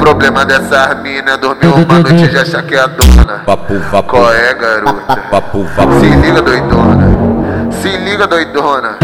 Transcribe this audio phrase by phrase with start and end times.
[0.00, 3.42] problema dessas mina é dormir uma noite e já achar que é a dona.
[3.44, 5.16] Papo, papo, Qual é, garota?
[5.30, 7.10] papo, papo, Se liga, doidona.
[7.70, 8.96] Se liga, doidona.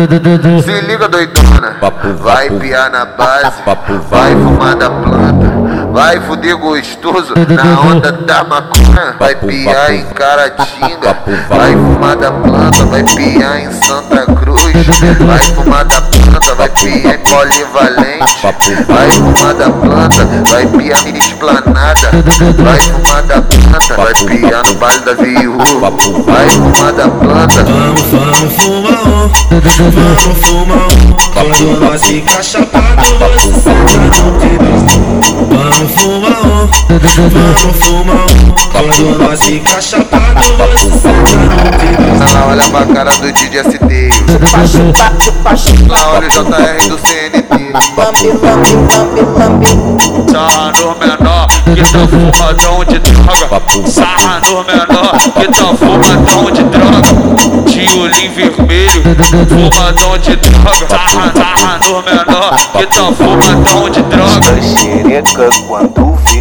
[0.64, 1.76] Se liga, doidona.
[2.20, 3.62] Vai piar na base.
[4.10, 5.46] Vai fumar da planta.
[5.92, 9.14] Vai fuder gostoso na onda da maconha.
[9.18, 11.16] Vai piar em Caratinga.
[11.48, 12.84] Vai fumar da planta.
[12.86, 14.26] Vai piar em Santa
[15.26, 16.54] Vai fumar da planta.
[16.54, 18.42] Vai piar em Polivalente.
[18.88, 20.26] Vai fumar da planta.
[20.48, 22.10] Vai piar em Esplanada.
[22.58, 23.96] Vai fumar da planta.
[23.96, 25.90] Vai piar no baile da viúva.
[26.24, 27.64] Vai fumar da planta.
[27.64, 29.30] Vamos, vamos fumar um,
[29.90, 31.16] vamos fumar um.
[31.32, 34.95] Quando nós ficar chapado, você senta no piru.
[36.88, 38.54] Um, fumar um.
[38.70, 40.40] Quando nós ficar chapado,
[40.72, 42.24] você senta.
[42.24, 44.10] Ela olha pra cara do DJ ST.
[44.30, 45.92] Chupa, chupa, chupa, chupa.
[45.92, 47.46] Lá olha o JR do CNT.
[47.96, 49.66] Lambe, lambe, lambe, lambe.
[50.30, 53.62] Sarra no menor, que tá fumadão de droga.
[53.90, 57.75] Sarra no menor, que tá fumadão de droga.
[57.76, 59.02] Tiolim vermelho,
[59.50, 60.88] fumadão de droga.
[60.88, 64.62] Sarra, sarra no menor, que tá fumadão de droga.
[64.62, 66.40] xereca quando vê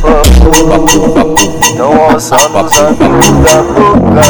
[0.00, 1.36] fogo
[1.72, 4.26] Então roça nos amigos da boca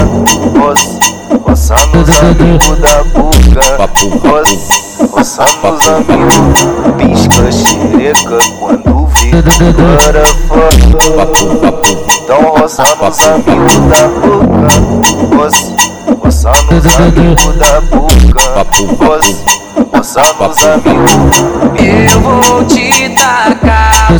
[0.61, 1.01] Roça,
[1.43, 3.38] roça nos amigos da boca.
[3.59, 6.61] Roça, roça nos amigos
[6.97, 9.31] Pisca xereca quando vê
[10.47, 11.89] fogo papo, papo,
[12.23, 14.69] Então roça amigos da boca.
[15.37, 15.75] Roça,
[16.21, 16.51] roça
[16.99, 18.43] amigos da boca.
[19.93, 21.13] Roça, roça amigos
[21.81, 24.19] Eu vou te tacar o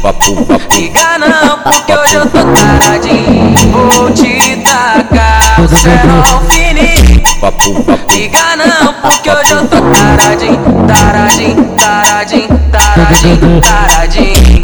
[0.00, 3.54] papo, papo, Liga não, porque hoje eu tô taradinho.
[3.70, 6.67] Vou te tacar o papo,
[8.14, 14.62] Liga não, porque hoje eu tô taradinho Taradinho, taradinho, taradinho, taradinho.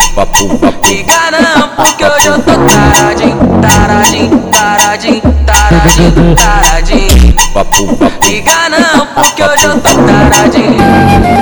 [0.86, 9.64] Liga não, porque hoje eu tô taradinho Taradinho, taradinho, taradinho, papo, Liga não, porque hoje
[9.64, 11.34] eu tô taradinho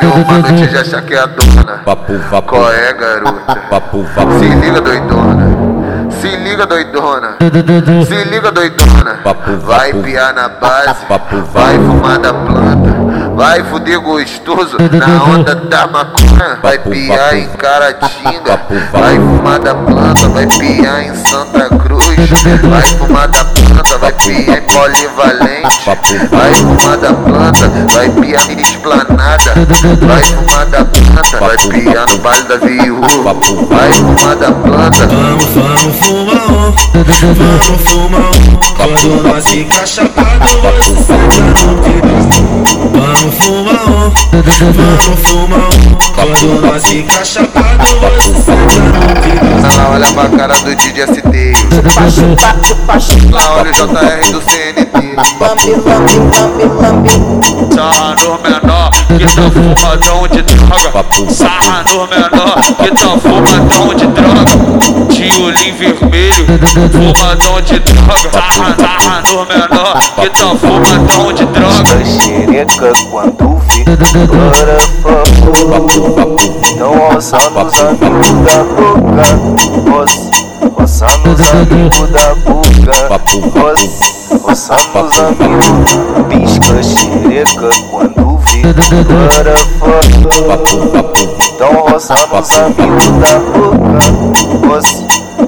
[0.00, 0.84] mina é dormir uma noite e já
[1.14, 1.78] é a dona.
[1.84, 3.56] papo, papo, Qual é, garota?
[3.70, 4.06] papo,
[4.38, 5.46] Se liga, doidona.
[6.10, 7.36] Se liga, doidona.
[8.06, 9.20] Se liga, doidona.
[9.24, 11.04] Papo, Vai piar na base.
[11.06, 13.29] Papo, Vai fumar da planta.
[13.40, 16.58] Vai fuder gostoso na onda da maconha.
[16.62, 18.60] Vai piar em Caratinga.
[18.92, 20.28] Vai fumar da planta.
[20.28, 22.16] Vai piar em Santa Cruz.
[22.68, 23.96] Vai fumar da planta.
[23.96, 25.84] Vai piar em Polivalente.
[26.30, 27.70] Vai fumar da planta.
[27.94, 29.54] Vai piar em Esplanada.
[30.06, 31.38] Vai fumar da planta.
[31.40, 33.34] Vai piar no baile da viúva.
[33.70, 35.06] Vai fumar da planta.
[35.06, 36.74] Vamos, vamos fumar um,
[37.34, 38.60] vamos fumar um.
[38.76, 42.50] Quando nós ficar chapado, você senta no piru.
[42.92, 44.12] Vamos fumar um,
[44.72, 46.00] vamos fumar um.
[46.14, 49.50] Quando nós ficar chapado, você senta no piru.
[49.72, 51.54] Ela olha pra cara do DJ ST.
[51.70, 53.34] Chupa, chupa, chupa, chupa.
[53.34, 54.90] Lá olha o JR do CNT.
[55.40, 57.10] Lambe, lambe, lambe, lambe.
[57.74, 61.04] Sarra no menor, que tá fumadão de droga.
[61.30, 65.10] Sarra no menor, que tá fumadão de droga.
[65.10, 66.46] Tiolim vermelho,
[66.92, 68.30] fumadão de droga.
[68.32, 72.04] Sarra, sarra no menor, que tá fumadão de droga.
[72.04, 73.84] Xereca quando vê
[74.26, 76.36] Bora fogo
[76.72, 79.26] Então roça nos amigos da boca.
[79.90, 80.30] Roça,
[80.74, 84.40] roça nos amigos da boca Papo, papo.
[84.42, 85.90] Roça, roça nos amigos
[86.28, 87.68] Pisca xereca.
[87.90, 88.40] Quando
[90.46, 91.18] papo, papo,
[91.54, 94.00] Então roça nos amigos da boca.
[94.66, 94.98] Roça,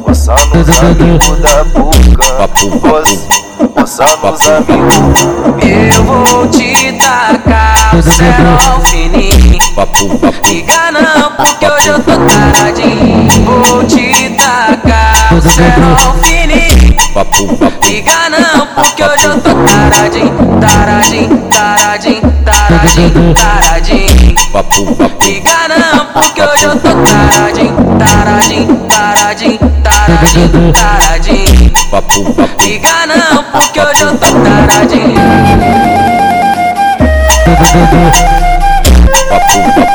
[0.04, 2.01] roça nos amigos da boca
[2.42, 3.22] Amigos
[5.94, 9.60] Eu vou te tacar o fininho.
[9.76, 10.08] papo,
[10.48, 13.28] Liga não, porque hoje eu tô taradinho.
[13.44, 16.96] Vou te tacar o cerol fininho.
[17.84, 24.34] Liga não, porque hoje eu tô taradinho Taradinho, taradinho, taradinho, taradinho.
[25.22, 31.51] Liga não, porque hoje eu tô taradinho Taradinho, taradinho, taradinho, taradinho
[31.90, 35.14] papo, papo, Liga não, porque hoje eu tô taradinho.
[37.44, 38.22] Papo, papo,
[39.28, 39.92] papo, papo,